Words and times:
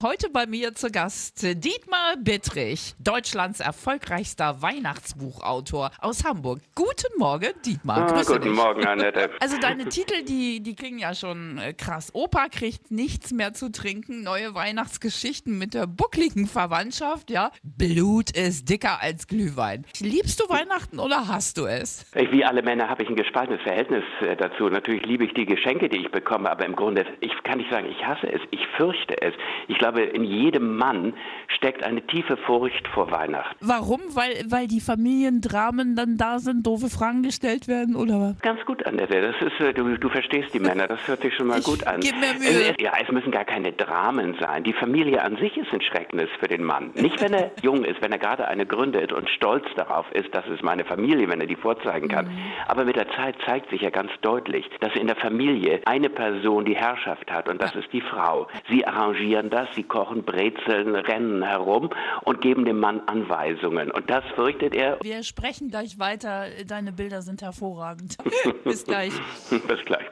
Heute 0.00 0.30
bei 0.30 0.46
mir 0.46 0.76
zu 0.76 0.92
Gast 0.92 1.42
Dietmar 1.42 2.14
Bittrich, 2.22 2.94
Deutschlands 3.00 3.58
erfolgreichster 3.58 4.62
Weihnachtsbuchautor 4.62 5.90
aus 6.00 6.22
Hamburg. 6.24 6.60
Guten 6.76 7.18
Morgen, 7.18 7.48
Dietmar. 7.66 8.12
Ah, 8.12 8.22
guten 8.22 8.42
dich. 8.42 8.52
Morgen, 8.52 8.86
Annette. 8.86 9.30
Also 9.40 9.58
deine 9.60 9.84
Titel, 9.88 10.22
die, 10.22 10.62
die 10.62 10.76
klingen 10.76 11.00
ja 11.00 11.14
schon 11.14 11.58
äh, 11.58 11.72
krass. 11.72 12.14
Opa 12.14 12.46
kriegt 12.48 12.92
nichts 12.92 13.32
mehr 13.32 13.54
zu 13.54 13.72
trinken, 13.72 14.22
neue 14.22 14.54
Weihnachtsgeschichten 14.54 15.58
mit 15.58 15.74
der 15.74 15.88
buckligen 15.88 16.46
Verwandtschaft, 16.46 17.28
ja. 17.28 17.50
Blut 17.64 18.30
ist 18.30 18.70
dicker 18.70 19.02
als 19.02 19.26
Glühwein. 19.26 19.84
Liebst 19.98 20.38
du 20.38 20.48
Weihnachten 20.48 21.00
oder 21.00 21.26
hast 21.26 21.58
du 21.58 21.66
es? 21.66 22.06
Wie 22.14 22.44
alle 22.44 22.62
Männer 22.62 22.88
habe 22.88 23.02
ich 23.02 23.08
ein 23.08 23.16
gespaltenes 23.16 23.62
Verhältnis 23.62 24.04
äh, 24.20 24.36
dazu. 24.36 24.68
Natürlich 24.68 25.04
liebe 25.04 25.24
ich 25.24 25.34
die 25.34 25.44
Geschenke, 25.44 25.88
die 25.88 25.96
ich 25.96 26.12
bekomme, 26.12 26.48
aber 26.48 26.64
im 26.66 26.76
Grunde, 26.76 27.04
ich 27.18 27.32
kann 27.42 27.58
nicht 27.58 27.72
sagen, 27.72 27.88
ich 27.90 28.06
hasse 28.06 28.32
es, 28.32 28.40
ich 28.52 28.64
fürchte 28.76 29.20
es. 29.20 29.34
Ich 29.66 29.76
glaube, 29.76 29.87
in 29.96 30.24
jedem 30.24 30.76
Mann 30.76 31.14
steckt 31.48 31.82
eine 31.84 32.02
tiefe 32.06 32.36
Furcht 32.36 32.86
vor 32.88 33.10
Weihnachten. 33.10 33.56
Warum? 33.60 34.00
Weil, 34.14 34.44
weil 34.48 34.66
die 34.68 34.80
Familiendramen 34.80 35.96
dann 35.96 36.16
da 36.16 36.38
sind, 36.38 36.66
doofe 36.66 36.88
Fragen 36.88 37.22
gestellt 37.22 37.68
werden 37.68 37.96
oder 37.96 38.20
was? 38.20 38.40
Ganz 38.42 38.64
gut, 38.64 38.84
Annette. 38.86 39.20
Das 39.20 39.36
ist, 39.40 39.60
äh, 39.60 39.72
du, 39.72 39.96
du 39.98 40.08
verstehst 40.08 40.52
die 40.54 40.60
Männer. 40.60 40.86
Das 40.86 41.06
hört 41.08 41.22
sich 41.22 41.34
schon 41.34 41.46
mal 41.48 41.58
Ich 41.58 41.64
gut 41.64 41.86
an. 41.86 42.00
geb 42.00 42.14
mir 42.20 42.34
Mühe. 42.38 42.74
Ja, 42.80 42.92
es 43.02 43.10
müssen 43.10 43.30
gar 43.30 43.44
keine 43.44 43.72
Dramen 43.72 44.36
sein. 44.40 44.64
Die 44.64 44.72
Familie 44.72 45.22
an 45.22 45.36
sich 45.36 45.56
ist 45.56 45.72
ein 45.72 45.80
Schrecknis 45.80 46.28
für 46.40 46.48
den 46.48 46.62
Mann. 46.64 46.90
Nicht, 46.94 47.20
wenn 47.20 47.32
er 47.32 47.50
jung 47.62 47.84
ist, 47.84 48.00
wenn 48.02 48.12
er 48.12 48.18
gerade 48.18 48.46
eine 48.48 48.66
gründet 48.66 49.12
und 49.12 49.28
stolz 49.30 49.64
darauf 49.76 50.10
ist, 50.12 50.34
das 50.34 50.46
ist 50.48 50.62
meine 50.62 50.84
Familie, 50.84 51.28
wenn 51.28 51.40
er 51.40 51.46
die 51.46 51.56
vorzeigen 51.56 52.08
kann. 52.08 52.26
Mhm. 52.26 52.38
Aber 52.68 52.84
mit 52.84 52.96
der 52.96 53.08
Zeit 53.10 53.36
zeigt 53.46 53.70
sich 53.70 53.82
ja 53.82 53.90
ganz 53.90 54.10
deutlich, 54.22 54.68
dass 54.80 54.94
in 54.94 55.06
der 55.06 55.16
Familie 55.16 55.80
eine 55.86 56.08
Person 56.10 56.64
die 56.64 56.76
Herrschaft 56.76 57.30
hat 57.30 57.48
und 57.48 57.60
das 57.62 57.74
ist 57.74 57.92
die 57.92 58.00
Frau. 58.00 58.48
Sie 58.68 58.86
arrangieren 58.86 59.50
das, 59.50 59.68
sie 59.78 59.84
kochen 59.84 60.24
Brezeln, 60.24 60.94
rennen 60.94 61.42
herum 61.42 61.90
und 62.24 62.40
geben 62.40 62.64
dem 62.64 62.80
Mann 62.80 63.00
Anweisungen. 63.06 63.90
Und 63.90 64.10
das 64.10 64.24
fürchtet 64.34 64.74
er. 64.74 64.98
Wir 65.02 65.22
sprechen 65.22 65.68
gleich 65.68 65.98
weiter. 65.98 66.46
Deine 66.66 66.92
Bilder 66.92 67.22
sind 67.22 67.42
hervorragend. 67.42 68.16
Bis 68.64 68.84
gleich. 68.84 69.12
Bis 69.50 69.84
gleich. 69.84 70.04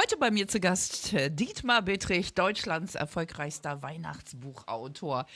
Heute 0.00 0.16
bei 0.16 0.30
mir 0.30 0.46
zu 0.46 0.60
Gast 0.60 1.12
äh, 1.12 1.28
Dietmar 1.28 1.82
Bittrich, 1.82 2.32
Deutschlands 2.32 2.94
erfolgreichster 2.94 3.82
Weihnachtsbuchautor. 3.82 5.26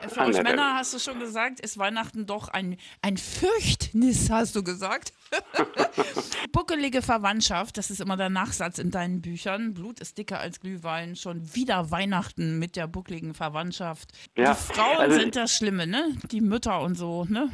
Für 0.00 0.06
uns 0.06 0.18
Annette. 0.18 0.42
Männer, 0.42 0.74
hast 0.74 0.92
du 0.92 0.98
schon 0.98 1.18
gesagt, 1.18 1.58
ist 1.60 1.78
Weihnachten 1.78 2.26
doch 2.26 2.48
ein, 2.48 2.76
ein 3.00 3.16
Fürchtnis, 3.16 4.28
hast 4.28 4.56
du 4.56 4.62
gesagt. 4.62 5.14
Buckelige 6.52 7.00
Verwandtschaft, 7.00 7.78
das 7.78 7.90
ist 7.90 8.02
immer 8.02 8.18
der 8.18 8.28
Nachsatz 8.28 8.78
in 8.78 8.90
deinen 8.90 9.22
Büchern. 9.22 9.72
Blut 9.72 10.00
ist 10.00 10.18
dicker 10.18 10.38
als 10.38 10.60
Glühwein. 10.60 11.16
Schon 11.16 11.54
wieder 11.54 11.90
Weihnachten 11.90 12.58
mit 12.58 12.76
der 12.76 12.88
buckligen 12.88 13.32
Verwandtschaft. 13.32 14.12
Ja, 14.36 14.52
Die 14.52 14.74
Frauen 14.74 14.98
also- 14.98 15.18
sind 15.18 15.34
das 15.34 15.56
Schlimme, 15.56 15.86
ne? 15.86 16.14
Die 16.30 16.42
Mütter 16.42 16.82
und 16.82 16.94
so, 16.94 17.24
ne? 17.24 17.48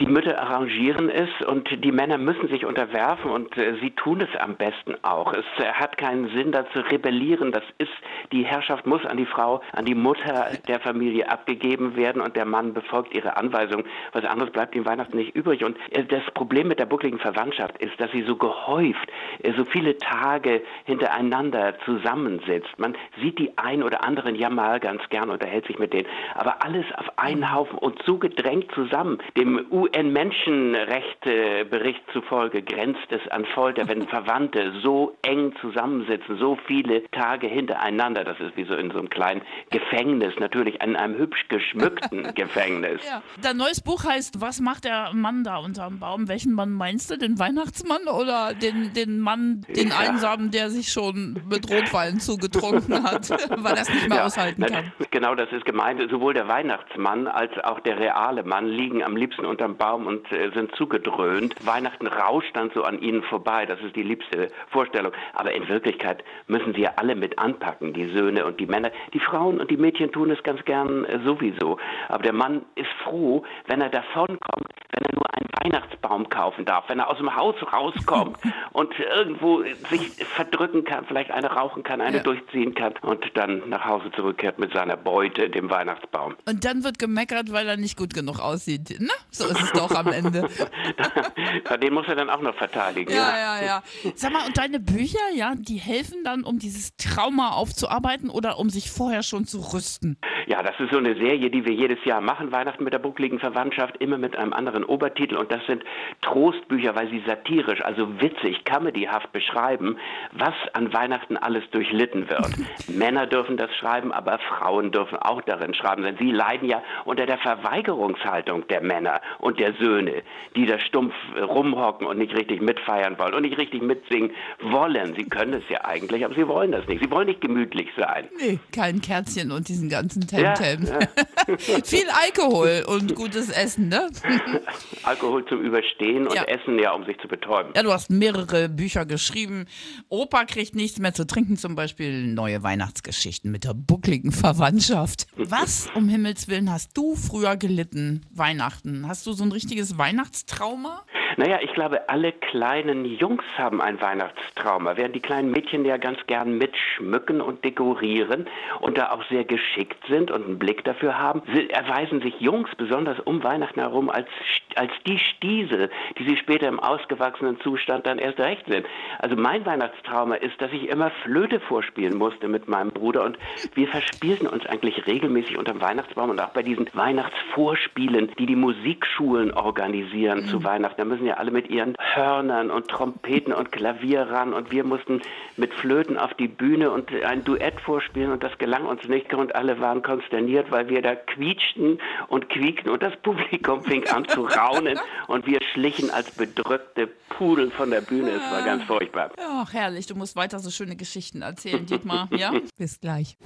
Die 0.00 0.06
Mütter 0.06 0.40
arrangieren 0.40 1.08
es 1.08 1.28
und 1.46 1.68
die 1.84 1.92
Männer 1.92 2.18
müssen 2.18 2.48
sich 2.48 2.64
unterwerfen 2.64 3.30
und 3.30 3.56
äh, 3.56 3.76
sie 3.80 3.92
tun 3.92 4.20
es 4.20 4.40
am 4.40 4.56
besten 4.56 4.96
auch. 5.02 5.32
Es 5.32 5.44
äh, 5.58 5.72
hat 5.72 5.98
keinen 5.98 6.28
Sinn, 6.30 6.50
da 6.50 6.68
zu 6.70 6.80
rebellieren. 6.80 7.52
Das 7.52 7.62
ist, 7.78 7.92
die 8.32 8.44
Herrschaft 8.44 8.86
muss 8.86 9.06
an 9.06 9.18
die 9.18 9.26
Frau, 9.26 9.60
an 9.72 9.84
die 9.84 9.94
Mutter 9.94 10.48
der 10.66 10.80
Familie 10.80 11.30
abgegeben 11.30 11.94
werden 11.94 12.20
und 12.22 12.34
der 12.34 12.44
Mann 12.44 12.74
befolgt 12.74 13.14
ihre 13.14 13.36
Anweisungen. 13.36 13.84
Was 14.12 14.24
anderes 14.24 14.52
bleibt 14.52 14.74
ihm 14.74 14.84
Weihnachten 14.84 15.16
nicht 15.16 15.36
übrig. 15.36 15.62
Und 15.62 15.76
äh, 15.90 16.04
das 16.04 16.24
Problem 16.34 16.66
mit 16.66 16.80
der 16.80 16.86
buckligen 16.86 17.20
Verwandtschaft 17.20 17.78
ist, 17.78 17.98
dass 18.00 18.10
sie 18.10 18.22
so 18.22 18.34
gehäuft, 18.34 19.08
äh, 19.44 19.52
so 19.56 19.64
viele 19.64 19.96
Tage 19.98 20.62
hintereinander 20.86 21.78
zusammensitzt. 21.84 22.78
Man 22.78 22.96
sieht 23.22 23.38
die 23.38 23.56
ein 23.58 23.84
oder 23.84 24.02
anderen 24.02 24.34
ja 24.34 24.50
mal 24.50 24.80
ganz 24.80 25.02
gern, 25.10 25.30
unterhält 25.30 25.68
sich 25.68 25.78
mit 25.78 25.92
denen, 25.92 26.08
aber 26.34 26.64
alles 26.64 26.86
auf 26.96 27.16
einen 27.16 27.54
Haufen 27.54 27.78
und 27.78 28.02
so 28.04 28.18
gedrängt 28.18 28.72
zusammen. 28.74 29.18
Dem 29.36 29.66
UN-Menschenrechtebericht 29.84 32.00
zufolge 32.12 32.62
grenzt 32.62 33.06
es 33.10 33.20
an 33.30 33.44
Folter, 33.54 33.86
wenn 33.88 34.06
Verwandte 34.08 34.72
so 34.82 35.16
eng 35.22 35.54
zusammensitzen, 35.60 36.38
so 36.38 36.56
viele 36.66 37.04
Tage 37.10 37.46
hintereinander. 37.46 38.24
Das 38.24 38.38
ist 38.40 38.56
wie 38.56 38.64
so 38.64 38.74
in 38.74 38.90
so 38.90 38.98
einem 38.98 39.10
kleinen 39.10 39.42
Gefängnis, 39.70 40.34
natürlich 40.38 40.82
in 40.82 40.96
einem 40.96 41.16
hübsch 41.18 41.46
geschmückten 41.48 42.32
Gefängnis. 42.34 43.00
Ja. 43.06 43.22
Dein 43.42 43.56
neues 43.56 43.80
Buch 43.80 44.04
heißt 44.04 44.40
Was 44.40 44.60
macht 44.60 44.84
der 44.84 45.10
Mann 45.12 45.44
da 45.44 45.56
unterm 45.58 45.98
Baum? 45.98 46.28
Welchen 46.28 46.52
Mann 46.52 46.72
meinst 46.72 47.10
du? 47.10 47.18
Den 47.18 47.38
Weihnachtsmann 47.38 48.06
oder 48.08 48.54
den, 48.54 48.92
den 48.94 49.20
Mann, 49.20 49.64
den 49.68 49.88
Ja. 49.88 49.98
Einsamen, 49.98 50.50
der 50.50 50.70
sich 50.70 50.88
schon 50.88 51.40
mit 51.48 51.68
Rotwein 51.70 52.18
zugetrunken 52.20 53.02
hat, 53.04 53.30
weil 53.62 53.74
er 53.74 53.82
es 53.82 53.88
nicht 53.92 54.08
mehr 54.08 54.18
Ja, 54.18 54.24
aushalten 54.26 54.64
kann? 54.66 54.92
Genau, 55.10 55.34
das 55.34 55.50
ist 55.52 55.64
gemeint. 55.64 56.00
Sowohl 56.10 56.34
der 56.34 56.48
Weihnachtsmann 56.48 57.26
als 57.28 57.52
auch 57.64 57.80
der 57.80 57.98
reale 57.98 58.42
Mann 58.44 58.66
liegen 58.66 59.02
am 59.02 59.16
liebsten 59.16 59.44
unterm 59.44 59.73
Baum 59.76 60.06
und 60.06 60.30
äh, 60.32 60.50
sind 60.54 60.74
zugedröhnt. 60.76 61.54
Weihnachten 61.64 62.06
rauscht 62.06 62.54
dann 62.54 62.70
so 62.74 62.82
an 62.84 63.00
ihnen 63.00 63.22
vorbei. 63.22 63.66
Das 63.66 63.80
ist 63.80 63.96
die 63.96 64.02
liebste 64.02 64.48
Vorstellung. 64.70 65.12
Aber 65.34 65.52
in 65.52 65.68
Wirklichkeit 65.68 66.24
müssen 66.46 66.74
sie 66.74 66.82
ja 66.82 66.92
alle 66.96 67.14
mit 67.14 67.38
anpacken, 67.38 67.92
die 67.92 68.06
Söhne 68.12 68.44
und 68.44 68.60
die 68.60 68.66
Männer. 68.66 68.90
Die 69.12 69.20
Frauen 69.20 69.60
und 69.60 69.70
die 69.70 69.76
Mädchen 69.76 70.12
tun 70.12 70.30
es 70.30 70.42
ganz 70.42 70.64
gern 70.64 71.04
äh, 71.04 71.18
sowieso. 71.24 71.78
Aber 72.08 72.22
der 72.22 72.32
Mann 72.32 72.64
ist 72.74 72.90
froh, 73.02 73.44
wenn 73.66 73.80
er 73.80 73.90
davonkommt, 73.90 74.68
wenn 74.94 75.06
er 75.10 75.14
nur 75.14 75.34
einen 75.34 75.48
Weihnachtsbaum 75.74 76.28
kaufen 76.28 76.64
darf, 76.64 76.84
wenn 76.88 76.98
er 76.98 77.08
aus 77.08 77.18
dem 77.18 77.34
Haus 77.34 77.54
rauskommt 77.72 78.38
und 78.72 78.92
irgendwo 78.98 79.62
sich 79.90 80.10
verdrücken 80.36 80.84
kann, 80.84 81.04
vielleicht 81.06 81.30
eine 81.30 81.48
rauchen 81.50 81.82
kann, 81.82 82.00
eine 82.00 82.18
Ja. 82.18 82.22
durchziehen 82.22 82.74
kann 82.74 82.94
und 83.02 83.24
dann 83.34 83.68
nach 83.68 83.84
Hause 83.84 84.10
zurückkehrt 84.14 84.58
mit 84.58 84.72
seiner 84.72 84.96
Beute, 84.96 85.50
dem 85.50 85.70
Weihnachtsbaum. 85.70 86.36
Und 86.46 86.64
dann 86.64 86.84
wird 86.84 86.98
gemeckert, 86.98 87.52
weil 87.52 87.68
er 87.68 87.76
nicht 87.76 87.96
gut 87.96 88.14
genug 88.14 88.40
aussieht. 88.40 88.96
Na, 89.00 89.12
so 89.30 89.46
ist 89.46 89.60
es 89.60 89.72
doch 89.72 89.90
am 89.94 90.08
Ende. 90.08 90.48
Den 91.82 91.94
muss 91.94 92.06
er 92.08 92.14
dann 92.16 92.30
auch 92.30 92.40
noch 92.40 92.54
verteidigen. 92.54 93.10
Ja, 93.12 93.36
ja, 93.36 93.64
ja. 93.64 93.82
Sag 94.14 94.32
mal, 94.32 94.46
und 94.46 94.56
deine 94.56 94.80
Bücher, 94.80 95.18
ja, 95.34 95.54
die 95.56 95.76
helfen 95.76 96.24
dann, 96.24 96.44
um 96.44 96.58
dieses 96.58 96.96
Trauma 96.96 97.50
aufzuarbeiten 97.50 98.30
oder 98.30 98.58
um 98.58 98.70
sich 98.70 98.90
vorher 98.90 99.22
schon 99.22 99.46
zu 99.46 99.60
rüsten? 99.60 100.18
Ja, 100.46 100.62
das 100.62 100.78
ist 100.78 100.92
so 100.92 100.98
eine 100.98 101.14
Serie, 101.14 101.50
die 101.50 101.64
wir 101.64 101.72
jedes 101.72 102.04
Jahr 102.04 102.20
machen, 102.20 102.52
Weihnachten 102.52 102.84
mit 102.84 102.92
der 102.92 102.98
buckligen 102.98 103.38
Verwandtschaft, 103.38 103.96
immer 103.98 104.18
mit 104.18 104.36
einem 104.36 104.52
anderen 104.52 104.84
Obertitel. 104.84 105.36
Und 105.36 105.50
das 105.50 105.64
sind 105.66 105.82
Trostbücher, 106.20 106.94
weil 106.94 107.08
sie 107.08 107.22
satirisch, 107.26 107.82
also 107.82 108.20
witzig, 108.20 108.64
comedyhaft 108.64 109.32
beschreiben, 109.32 109.96
was 110.32 110.54
an 110.74 110.92
Weihnachten 110.92 111.36
alles 111.36 111.64
durchlitten 111.70 112.28
wird. 112.28 112.48
Männer 112.88 113.26
dürfen 113.26 113.56
das 113.56 113.74
schreiben, 113.76 114.12
aber 114.12 114.38
Frauen 114.38 114.92
dürfen 114.92 115.16
auch 115.18 115.40
darin 115.42 115.74
schreiben, 115.74 116.02
denn 116.02 116.16
sie 116.18 116.30
leiden 116.30 116.68
ja 116.68 116.82
unter 117.04 117.26
der 117.26 117.38
Verweigerungshaltung 117.38 118.66
der 118.68 118.82
Männer 118.82 119.20
und 119.38 119.58
der 119.60 119.72
Söhne, 119.74 120.22
die 120.56 120.66
da 120.66 120.78
stumpf 120.78 121.14
rumhocken 121.40 122.06
und 122.06 122.18
nicht 122.18 122.34
richtig 122.36 122.60
mitfeiern 122.60 123.18
wollen 123.18 123.34
und 123.34 123.42
nicht 123.42 123.58
richtig 123.58 123.82
mitsingen 123.82 124.32
wollen. 124.60 125.14
Sie 125.16 125.24
können 125.24 125.54
es 125.54 125.68
ja 125.68 125.84
eigentlich, 125.84 126.24
aber 126.24 126.34
sie 126.34 126.46
wollen 126.46 126.72
das 126.72 126.86
nicht. 126.86 127.02
Sie 127.02 127.10
wollen 127.10 127.28
nicht 127.28 127.40
gemütlich 127.40 127.88
sein. 127.96 128.28
Nee, 128.38 128.58
kein 128.72 129.00
Kerzchen 129.00 129.50
und 129.50 129.68
diesen 129.68 129.88
ganzen 129.88 130.26
Temtem. 130.34 130.86
ja. 130.86 131.56
Viel 131.84 132.06
Alkohol 132.10 132.84
und 132.86 133.14
gutes 133.14 133.48
Essen, 133.50 133.88
ne? 133.88 134.08
Alkohol 135.02 135.44
zum 135.46 135.60
Überstehen 135.62 136.26
und 136.26 136.34
Ja. 136.34 136.44
Essen 136.44 136.78
ja, 136.78 136.92
um 136.92 137.04
sich 137.04 137.18
zu 137.18 137.28
betäuben. 137.28 137.72
Ja, 137.76 137.82
du 137.82 137.92
hast 137.92 138.10
mehrere 138.10 138.68
Bücher 138.68 139.04
geschrieben. 139.06 139.66
Opa 140.08 140.44
kriegt 140.44 140.74
nichts 140.74 140.98
mehr 140.98 141.14
zu 141.14 141.26
trinken, 141.26 141.56
zum 141.56 141.74
Beispiel 141.74 142.26
neue 142.26 142.62
Weihnachtsgeschichten 142.62 143.50
mit 143.50 143.64
der 143.64 143.74
buckligen 143.74 144.32
Verwandtschaft. 144.32 145.26
Was 145.36 145.88
um 145.94 146.08
Himmels 146.08 146.48
Willen 146.48 146.70
hast 146.70 146.96
du 146.96 147.14
früher 147.16 147.56
gelitten, 147.56 148.22
Weihnachten? 148.30 149.06
Hast 149.08 149.26
du 149.26 149.32
so 149.32 149.44
ein 149.44 149.52
richtiges 149.52 149.98
Weihnachtstrauma? 149.98 151.02
Naja, 151.36 151.58
ich 151.62 151.72
glaube, 151.72 152.08
alle 152.08 152.32
kleinen 152.32 153.04
Jungs 153.04 153.42
haben 153.56 153.80
ein 153.80 154.00
Weihnachtstrauma, 154.00 154.96
während 154.96 155.16
die 155.16 155.20
kleinen 155.20 155.50
Mädchen 155.50 155.84
ja 155.84 155.96
ganz 155.96 156.18
gern 156.26 156.58
mitschmücken 156.58 157.40
und 157.40 157.64
dekorieren 157.64 158.46
und 158.80 158.98
da 158.98 159.10
auch 159.10 159.24
sehr 159.28 159.44
geschickt 159.44 159.98
sind 160.08 160.30
und 160.30 160.44
einen 160.44 160.58
Blick 160.58 160.84
dafür 160.84 161.18
haben, 161.18 161.42
erweisen 161.70 162.20
sich 162.20 162.38
Jungs 162.40 162.70
besonders 162.76 163.18
um 163.20 163.42
Weihnachten 163.42 163.80
herum 163.80 164.10
als, 164.10 164.28
als 164.76 164.92
die 165.06 165.18
Stiesel, 165.18 165.90
die 166.18 166.24
sie 166.24 166.36
später 166.36 166.68
im 166.68 166.78
ausgewachsenen 166.78 167.58
Zustand 167.60 168.06
dann 168.06 168.18
erst 168.18 168.38
recht 168.38 168.64
sind. 168.68 168.86
Also 169.18 169.34
mein 169.34 169.66
Weihnachtstrauma 169.66 170.36
ist, 170.36 170.60
dass 170.60 170.72
ich 170.72 170.88
immer 170.88 171.10
Flöte 171.24 171.58
vorspielen 171.58 172.16
musste 172.16 172.46
mit 172.46 172.68
meinem 172.68 172.90
Bruder 172.90 173.24
und 173.24 173.38
wir 173.74 173.88
verspielten 173.88 174.46
uns 174.46 174.64
eigentlich 174.66 175.06
regelmäßig 175.06 175.58
unterm 175.58 175.80
Weihnachtsbaum 175.80 176.30
und 176.30 176.40
auch 176.40 176.50
bei 176.50 176.62
diesen 176.62 176.88
Weihnachtsvorspielen, 176.92 178.30
die 178.38 178.46
die 178.46 178.56
Musikschulen 178.56 179.52
organisieren 179.52 180.46
zu 180.46 180.62
Weihnachten. 180.62 181.00
Da 181.00 181.04
müssen 181.04 181.23
mussten 181.24 181.26
ja 181.26 181.34
alle 181.34 181.50
mit 181.50 181.70
ihren 181.70 181.96
Hörnern 181.98 182.70
und 182.70 182.88
Trompeten 182.88 183.52
und 183.52 183.72
Klavier 183.72 184.22
ran 184.22 184.52
und 184.52 184.70
wir 184.70 184.84
mussten 184.84 185.22
mit 185.56 185.72
Flöten 185.74 186.18
auf 186.18 186.34
die 186.34 186.48
Bühne 186.48 186.90
und 186.90 187.10
ein 187.24 187.44
Duett 187.44 187.80
vorspielen 187.80 188.32
und 188.32 188.42
das 188.42 188.56
gelang 188.58 188.84
uns 188.84 189.06
nicht 189.08 189.32
und 189.32 189.54
alle 189.54 189.80
waren 189.80 190.02
konsterniert, 190.02 190.70
weil 190.70 190.88
wir 190.88 191.02
da 191.02 191.14
quietschten 191.14 191.98
und 192.28 192.48
quiekten 192.50 192.90
und 192.90 193.02
das 193.02 193.16
Publikum 193.22 193.82
fing 193.82 194.06
an 194.08 194.28
zu 194.28 194.44
raunen 194.46 194.98
und 195.28 195.46
wir 195.46 195.60
schlichen 195.72 196.10
als 196.10 196.30
bedrückte 196.30 197.08
Pudel 197.30 197.70
von 197.70 197.90
der 197.90 198.02
Bühne. 198.02 198.30
Es 198.30 198.52
war 198.52 198.64
ganz 198.64 198.84
furchtbar. 198.84 199.30
Ach, 199.38 199.72
herrlich. 199.72 200.06
Du 200.06 200.14
musst 200.14 200.36
weiter 200.36 200.58
so 200.58 200.70
schöne 200.70 200.96
Geschichten 200.96 201.42
erzählen, 201.42 201.86
Dietmar. 201.86 202.28
Ja? 202.32 202.52
Bis 202.78 203.00
gleich. 203.00 203.36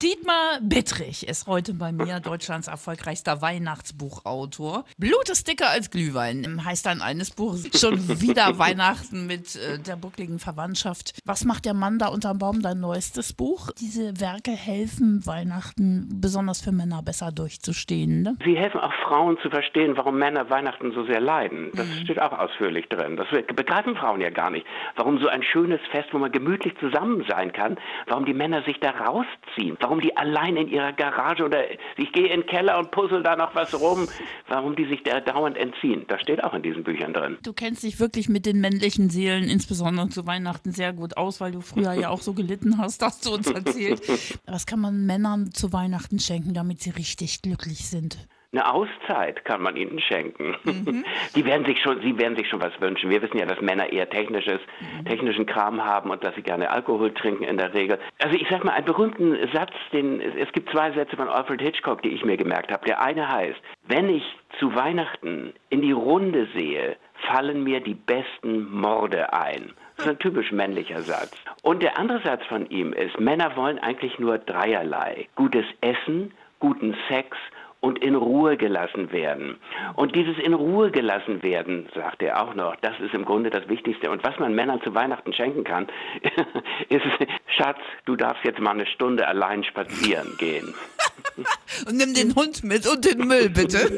Dietmar 0.00 0.60
Bittrich 0.62 1.26
ist 1.26 1.48
heute 1.48 1.74
bei 1.74 1.90
mir 1.90 2.20
Deutschlands 2.20 2.68
erfolgreichster 2.68 3.42
Weihnachtsbuchautor. 3.42 4.84
Blut 4.96 5.28
ist 5.28 5.48
dicker 5.48 5.70
als 5.70 5.90
Glühwein 5.90 6.64
heißt 6.64 6.86
dann 6.86 7.02
eines 7.02 7.32
Buches. 7.32 7.68
Schon 7.80 7.98
wieder 8.20 8.58
Weihnachten 8.60 9.26
mit 9.26 9.56
äh, 9.56 9.80
der 9.80 9.96
buckligen 9.96 10.38
Verwandtschaft. 10.38 11.18
Was 11.24 11.44
macht 11.44 11.64
der 11.64 11.74
Mann 11.74 11.98
da 11.98 12.06
unterm 12.10 12.38
Baum, 12.38 12.62
dein 12.62 12.78
neuestes 12.78 13.32
Buch? 13.32 13.70
Diese 13.80 14.20
Werke 14.20 14.52
helfen 14.52 15.26
Weihnachten, 15.26 16.20
besonders 16.20 16.60
für 16.60 16.70
Männer, 16.70 17.02
besser 17.02 17.32
durchzustehen. 17.32 18.22
Ne? 18.22 18.36
Sie 18.44 18.56
helfen 18.56 18.78
auch 18.78 18.94
Frauen 19.02 19.36
zu 19.42 19.50
verstehen, 19.50 19.96
warum 19.96 20.16
Männer 20.16 20.48
Weihnachten 20.48 20.92
so 20.92 21.06
sehr 21.06 21.20
leiden. 21.20 21.72
Das 21.74 21.88
mhm. 21.88 22.04
steht 22.04 22.22
auch 22.22 22.38
ausführlich 22.38 22.88
drin. 22.88 23.16
Das 23.16 23.26
begreifen 23.52 23.96
Frauen 23.96 24.20
ja 24.20 24.30
gar 24.30 24.50
nicht. 24.50 24.64
Warum 24.94 25.18
so 25.18 25.26
ein 25.26 25.42
schönes 25.42 25.80
Fest, 25.90 26.10
wo 26.12 26.18
man 26.18 26.30
gemütlich 26.30 26.74
zusammen 26.78 27.24
sein 27.28 27.52
kann, 27.52 27.78
warum 28.06 28.26
die 28.26 28.34
Männer 28.34 28.62
sich 28.62 28.78
da 28.78 28.90
rausziehen 28.90 29.76
warum 29.87 29.87
die 29.96 30.16
allein 30.16 30.56
in 30.56 30.68
ihrer 30.68 30.92
Garage 30.92 31.44
oder 31.44 31.70
ich 31.96 32.12
gehe 32.12 32.28
in 32.28 32.40
den 32.40 32.46
Keller 32.46 32.78
und 32.78 32.90
puzzle 32.90 33.22
da 33.22 33.36
noch 33.36 33.54
was 33.54 33.78
rum, 33.78 34.08
warum 34.48 34.76
die 34.76 34.86
sich 34.86 35.02
da 35.02 35.20
dauernd 35.20 35.56
entziehen. 35.56 36.04
Das 36.08 36.20
steht 36.20 36.42
auch 36.44 36.54
in 36.54 36.62
diesen 36.62 36.84
Büchern 36.84 37.12
drin. 37.12 37.38
Du 37.42 37.52
kennst 37.52 37.82
dich 37.82 37.98
wirklich 38.00 38.28
mit 38.28 38.46
den 38.46 38.60
männlichen 38.60 39.10
Seelen, 39.10 39.48
insbesondere 39.48 40.08
zu 40.08 40.26
Weihnachten, 40.26 40.72
sehr 40.72 40.92
gut 40.92 41.16
aus, 41.16 41.40
weil 41.40 41.52
du 41.52 41.60
früher 41.60 41.92
ja 41.92 42.10
auch 42.10 42.20
so 42.20 42.34
gelitten 42.34 42.78
hast, 42.78 43.02
hast 43.02 43.26
du 43.26 43.34
uns 43.34 43.50
erzählt. 43.50 44.02
Was 44.46 44.66
kann 44.66 44.80
man 44.80 45.06
Männern 45.06 45.52
zu 45.52 45.72
Weihnachten 45.72 46.18
schenken, 46.18 46.54
damit 46.54 46.80
sie 46.80 46.90
richtig 46.90 47.42
glücklich 47.42 47.88
sind? 47.88 48.28
Eine 48.50 48.72
Auszeit 48.72 49.44
kann 49.44 49.60
man 49.60 49.76
ihnen 49.76 50.00
schenken. 50.00 50.56
Mhm. 50.64 51.04
Die 51.34 51.44
werden 51.44 51.66
sich 51.66 51.82
schon, 51.82 52.00
sie 52.00 52.18
werden 52.18 52.34
sich 52.34 52.48
schon 52.48 52.62
was 52.62 52.80
wünschen. 52.80 53.10
Wir 53.10 53.20
wissen 53.20 53.36
ja, 53.36 53.44
dass 53.44 53.60
Männer 53.60 53.92
eher 53.92 54.08
technisches, 54.08 54.60
mhm. 54.80 55.04
technischen 55.04 55.44
Kram 55.44 55.84
haben 55.84 56.08
und 56.10 56.24
dass 56.24 56.34
sie 56.34 56.40
gerne 56.40 56.70
Alkohol 56.70 57.12
trinken 57.12 57.44
in 57.44 57.58
der 57.58 57.74
Regel. 57.74 57.98
Also 58.22 58.36
ich 58.36 58.46
sag 58.48 58.64
mal 58.64 58.72
einen 58.72 58.86
berühmten 58.86 59.36
Satz, 59.52 59.74
den 59.92 60.22
es 60.22 60.50
gibt 60.52 60.70
zwei 60.70 60.90
Sätze 60.92 61.14
von 61.16 61.28
Alfred 61.28 61.60
Hitchcock, 61.60 62.00
die 62.00 62.08
ich 62.08 62.24
mir 62.24 62.38
gemerkt 62.38 62.72
habe. 62.72 62.86
Der 62.86 63.02
eine 63.02 63.28
heißt: 63.28 63.60
Wenn 63.86 64.08
ich 64.08 64.24
zu 64.58 64.74
Weihnachten 64.74 65.52
in 65.68 65.82
die 65.82 65.92
Runde 65.92 66.48
sehe, 66.54 66.96
fallen 67.30 67.64
mir 67.64 67.80
die 67.80 67.94
besten 67.94 68.70
Morde 68.70 69.30
ein. 69.30 69.74
Das 69.96 70.06
ist 70.06 70.12
ein 70.12 70.18
typisch 70.20 70.52
männlicher 70.52 71.02
Satz. 71.02 71.32
Und 71.62 71.82
der 71.82 71.98
andere 71.98 72.22
Satz 72.22 72.46
von 72.46 72.64
ihm 72.70 72.94
ist: 72.94 73.20
Männer 73.20 73.56
wollen 73.56 73.78
eigentlich 73.78 74.18
nur 74.18 74.38
dreierlei: 74.38 75.28
gutes 75.34 75.66
Essen, 75.82 76.32
guten 76.60 76.96
Sex 77.10 77.36
und 77.80 78.02
in 78.02 78.16
Ruhe 78.16 78.56
gelassen 78.56 79.12
werden. 79.12 79.58
Und 79.94 80.16
dieses 80.16 80.36
in 80.38 80.54
Ruhe 80.54 80.90
gelassen 80.90 81.42
werden, 81.42 81.88
sagt 81.94 82.22
er 82.22 82.42
auch 82.42 82.54
noch, 82.54 82.74
das 82.80 82.98
ist 83.00 83.14
im 83.14 83.24
Grunde 83.24 83.50
das 83.50 83.68
Wichtigste. 83.68 84.10
Und 84.10 84.24
was 84.24 84.38
man 84.38 84.54
Männern 84.54 84.80
zu 84.82 84.94
Weihnachten 84.94 85.32
schenken 85.32 85.64
kann, 85.64 85.86
ist, 86.88 87.04
Schatz, 87.56 87.78
du 88.04 88.16
darfst 88.16 88.44
jetzt 88.44 88.58
mal 88.60 88.72
eine 88.72 88.86
Stunde 88.86 89.26
allein 89.26 89.62
spazieren 89.62 90.36
gehen. 90.38 90.74
und 91.86 91.96
nimm 91.96 92.14
den 92.14 92.34
Hund 92.34 92.64
mit 92.64 92.86
und 92.86 93.04
den 93.04 93.26
Müll, 93.26 93.48
bitte. 93.48 93.78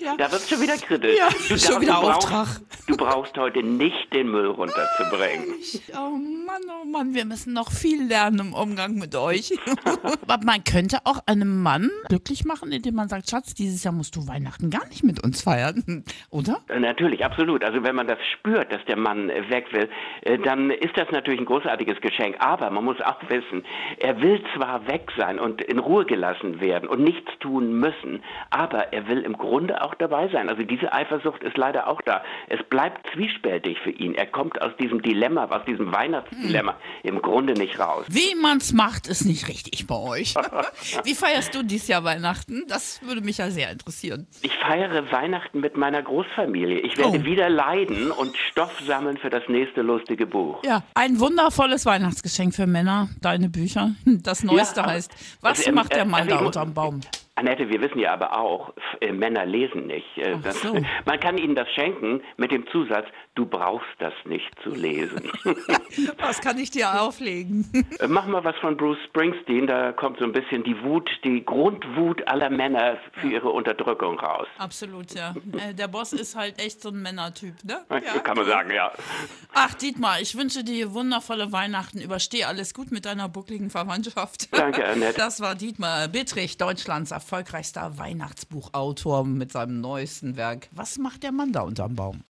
ja. 0.00 0.16
Da 0.16 0.30
wird 0.32 0.42
es 0.42 0.48
schon 0.48 0.60
wieder 0.60 0.76
kritisch. 0.76 1.16
Ja, 1.16 1.28
du, 1.48 1.58
schon 1.58 1.80
wieder 1.80 1.98
Auftrag. 1.98 2.48
Du 2.86 2.96
brauchst 2.96 3.36
heute 3.36 3.64
nicht 3.64 4.12
den 4.12 4.30
Müll 4.30 4.46
runterzubringen. 4.46 5.46
Oh 5.98 6.10
Mann, 6.10 6.62
oh 6.68 6.84
Mann, 6.84 7.14
wir 7.14 7.24
müssen 7.24 7.52
noch 7.52 7.70
viel 7.70 8.06
lernen 8.06 8.38
im 8.38 8.54
Umgang 8.54 8.94
mit 8.94 9.14
euch. 9.14 9.52
Aber 10.28 10.44
man 10.44 10.62
könnte 10.62 10.98
auch 11.04 11.20
einen 11.26 11.62
Mann 11.62 11.90
glücklich 12.08 12.44
machen, 12.44 12.70
indem 12.70 12.94
man 12.94 13.08
sagt, 13.08 13.30
Schatz, 13.30 13.54
dieses 13.54 13.82
Jahr 13.82 13.94
musst 13.94 14.14
du 14.14 14.28
Weihnachten 14.28 14.70
gar 14.70 14.86
nicht 14.88 15.02
mit 15.02 15.22
uns 15.24 15.42
feiern, 15.42 16.04
oder? 16.30 16.60
Äh, 16.68 16.80
natürlich, 16.80 17.24
absolut. 17.24 17.64
Also 17.64 17.82
wenn 17.82 17.94
man 17.94 18.06
das 18.06 18.18
spürt, 18.32 18.72
dass 18.72 18.84
der 18.86 18.96
Mann 18.96 19.30
äh, 19.30 19.48
weg 19.48 19.72
will, 19.72 19.88
äh, 20.22 20.38
dann 20.38 20.70
ist 20.70 20.96
das 20.96 21.10
natürlich 21.10 21.40
ein 21.40 21.46
großartiges 21.46 22.00
Geschenk. 22.00 22.36
Aber 22.40 22.70
man 22.70 22.84
muss 22.84 23.00
auch 23.00 23.20
wissen, 23.28 23.64
er 23.98 24.20
will 24.20 24.42
zwar 24.54 24.86
weg 24.86 25.10
sein 25.16 25.38
und 25.38 25.62
in 25.62 25.78
Ruhe 25.78 26.04
gelassen 26.04 26.60
werden 26.60 26.88
und 26.88 27.02
nichts 27.02 27.30
tun 27.40 27.78
müssen, 27.78 28.22
aber 28.50 28.92
er 28.92 29.08
will 29.08 29.22
im 29.22 29.36
Grunde 29.36 29.82
auch 29.82 29.94
dabei 29.94 30.28
sein. 30.28 30.48
Also 30.48 30.62
diese 30.62 30.92
Eifersucht 30.92 31.42
ist 31.42 31.56
leider 31.56 31.88
auch 31.88 32.02
da. 32.02 32.22
Es 32.48 32.62
bleibt 32.64 32.75
zwiespältig 33.12 33.78
für 33.80 33.90
ihn. 33.90 34.14
Er 34.14 34.26
kommt 34.26 34.60
aus 34.62 34.72
diesem 34.78 35.02
Dilemma, 35.02 35.44
aus 35.44 35.64
diesem 35.66 35.92
Weihnachtsdilemma 35.92 36.72
hm. 36.72 37.14
im 37.14 37.22
Grunde 37.22 37.52
nicht 37.54 37.78
raus. 37.78 38.06
Wie 38.08 38.34
man 38.40 38.58
es 38.58 38.72
macht, 38.72 39.06
ist 39.06 39.24
nicht 39.24 39.48
richtig 39.48 39.86
bei 39.86 39.96
euch. 39.96 40.34
Wie 41.04 41.14
feierst 41.14 41.54
du 41.54 41.62
dieses 41.62 41.88
Jahr 41.88 42.04
Weihnachten? 42.04 42.64
Das 42.68 42.86
das 42.86 43.00
würde 43.02 43.20
mich 43.20 43.38
ja 43.38 43.50
sehr 43.50 43.70
interessieren. 43.70 44.26
Ich 44.42 44.52
feiere 44.58 45.10
Weihnachten 45.10 45.60
mit 45.60 45.76
meiner 45.76 46.02
Großfamilie. 46.02 46.78
Ich 46.80 46.96
werde 46.98 47.18
oh. 47.20 47.24
wieder 47.24 47.48
leiden 47.48 48.10
und 48.10 48.36
Stoff 48.36 48.80
sammeln 48.86 49.16
für 49.16 49.30
das 49.30 49.42
nächste 49.48 49.82
lustige 49.82 50.26
Buch. 50.26 50.62
Ja, 50.64 50.82
ein 50.94 51.18
wundervolles 51.18 51.86
Weihnachtsgeschenk 51.86 52.54
für 52.54 52.66
Männer, 52.66 53.08
deine 53.20 53.48
Bücher. 53.48 53.92
Das 54.04 54.42
Neueste 54.42 54.80
ja, 54.80 54.86
heißt, 54.86 55.38
was 55.40 55.58
also, 55.58 55.72
macht 55.72 55.94
der 55.94 56.04
Mann 56.04 56.22
also, 56.22 56.36
da 56.36 56.44
unterm 56.44 56.74
Baum? 56.74 57.00
Annette, 57.36 57.68
wir 57.68 57.80
wissen 57.82 57.98
ja 57.98 58.14
aber 58.14 58.38
auch, 58.38 58.72
äh, 59.00 59.12
Männer 59.12 59.44
lesen 59.44 59.86
nicht. 59.86 60.16
Äh, 60.16 60.36
das, 60.42 60.60
so. 60.62 60.74
Man 61.04 61.20
kann 61.20 61.36
ihnen 61.36 61.54
das 61.54 61.70
schenken 61.72 62.22
mit 62.38 62.50
dem 62.50 62.66
Zusatz, 62.68 63.06
du 63.36 63.46
brauchst 63.46 63.86
das 63.98 64.14
nicht 64.24 64.50
zu 64.62 64.70
lesen. 64.70 65.30
was 66.18 66.40
kann 66.40 66.58
ich 66.58 66.70
dir 66.70 67.00
auflegen? 67.00 67.70
Äh, 67.98 68.08
mach 68.08 68.26
mal 68.26 68.44
was 68.44 68.56
von 68.56 68.76
Bruce 68.76 68.98
Springsteen, 69.06 69.66
da 69.66 69.92
kommt 69.92 70.18
so 70.18 70.24
ein 70.24 70.32
bisschen 70.32 70.64
die 70.64 70.82
Wut, 70.82 71.08
die 71.24 71.44
Grundwut 71.44 72.26
aller 72.26 72.50
Männer 72.50 72.98
für 73.20 73.28
ihre 73.28 73.48
Unterdrückung 73.48 74.18
raus. 74.18 74.46
Absolut, 74.58 75.14
ja. 75.14 75.34
Äh, 75.56 75.72
der 75.72 75.88
Boss 75.88 76.12
ist 76.12 76.36
halt 76.36 76.58
echt 76.60 76.82
so 76.82 76.90
ein 76.90 77.00
Männertyp, 77.00 77.54
ne? 77.64 77.84
Ja. 77.90 78.18
Kann 78.18 78.36
man 78.36 78.46
sagen, 78.46 78.70
ja. 78.70 78.92
Ach, 79.54 79.72
Dietmar, 79.74 80.20
ich 80.20 80.36
wünsche 80.36 80.64
dir 80.64 80.92
wundervolle 80.94 81.52
Weihnachten. 81.52 82.00
Übersteh 82.00 82.44
alles 82.44 82.74
gut 82.74 82.90
mit 82.90 83.06
deiner 83.06 83.28
buckligen 83.28 83.70
Verwandtschaft. 83.70 84.48
Danke, 84.56 84.84
Annette. 84.84 85.16
Das 85.16 85.40
war 85.40 85.54
Dietmar 85.54 86.08
Bittrich, 86.08 86.58
Deutschlands 86.58 87.12
erfolgreichster 87.12 87.98
Weihnachtsbuchautor 87.98 89.24
mit 89.24 89.52
seinem 89.52 89.80
neuesten 89.80 90.36
Werk. 90.36 90.68
Was 90.72 90.98
macht 90.98 91.22
der 91.22 91.32
Mann 91.32 91.52
da 91.52 91.62
unterm 91.62 91.94
Baum? 91.94 92.22